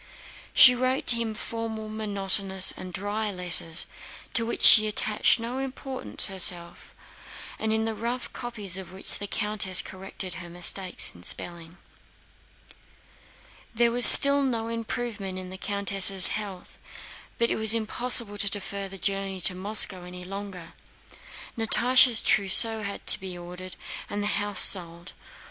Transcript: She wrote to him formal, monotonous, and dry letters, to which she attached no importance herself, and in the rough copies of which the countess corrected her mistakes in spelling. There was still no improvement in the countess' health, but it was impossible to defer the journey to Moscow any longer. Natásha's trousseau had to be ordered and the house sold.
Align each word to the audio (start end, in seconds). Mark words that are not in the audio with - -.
She 0.55 0.73
wrote 0.73 1.05
to 1.05 1.15
him 1.15 1.35
formal, 1.35 1.87
monotonous, 1.87 2.71
and 2.75 2.91
dry 2.91 3.29
letters, 3.29 3.85
to 4.33 4.47
which 4.47 4.63
she 4.63 4.87
attached 4.87 5.39
no 5.39 5.59
importance 5.59 6.25
herself, 6.25 6.95
and 7.59 7.71
in 7.71 7.85
the 7.85 7.93
rough 7.93 8.33
copies 8.33 8.77
of 8.77 8.91
which 8.91 9.19
the 9.19 9.27
countess 9.27 9.79
corrected 9.83 10.33
her 10.33 10.49
mistakes 10.49 11.11
in 11.13 11.21
spelling. 11.21 11.77
There 13.75 13.91
was 13.91 14.07
still 14.07 14.41
no 14.41 14.69
improvement 14.69 15.37
in 15.37 15.51
the 15.51 15.57
countess' 15.59 16.29
health, 16.29 16.79
but 17.37 17.51
it 17.51 17.55
was 17.57 17.75
impossible 17.75 18.39
to 18.39 18.49
defer 18.49 18.89
the 18.89 18.97
journey 18.97 19.39
to 19.41 19.53
Moscow 19.53 20.03
any 20.03 20.23
longer. 20.25 20.73
Natásha's 21.55 22.23
trousseau 22.23 22.81
had 22.81 23.05
to 23.05 23.19
be 23.19 23.37
ordered 23.37 23.75
and 24.09 24.23
the 24.23 24.41
house 24.41 24.61
sold. 24.61 25.13